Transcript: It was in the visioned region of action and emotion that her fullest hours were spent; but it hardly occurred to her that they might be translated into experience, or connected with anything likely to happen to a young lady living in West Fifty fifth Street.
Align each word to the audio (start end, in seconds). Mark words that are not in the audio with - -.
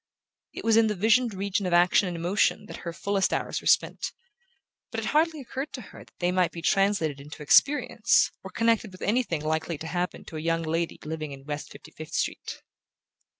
It 0.51 0.63
was 0.65 0.77
in 0.77 0.87
the 0.87 0.95
visioned 0.95 1.35
region 1.35 1.67
of 1.67 1.73
action 1.73 2.07
and 2.07 2.17
emotion 2.17 2.65
that 2.65 2.77
her 2.77 2.91
fullest 2.91 3.31
hours 3.31 3.61
were 3.61 3.67
spent; 3.67 4.11
but 4.89 4.99
it 4.99 5.05
hardly 5.05 5.39
occurred 5.39 5.71
to 5.73 5.81
her 5.93 6.03
that 6.05 6.17
they 6.17 6.31
might 6.31 6.51
be 6.51 6.63
translated 6.63 7.21
into 7.21 7.43
experience, 7.43 8.31
or 8.43 8.49
connected 8.49 8.91
with 8.93 9.03
anything 9.03 9.41
likely 9.43 9.77
to 9.77 9.85
happen 9.85 10.25
to 10.25 10.37
a 10.37 10.41
young 10.41 10.63
lady 10.63 10.97
living 11.05 11.33
in 11.33 11.45
West 11.45 11.71
Fifty 11.71 11.91
fifth 11.91 12.15
Street. 12.15 12.63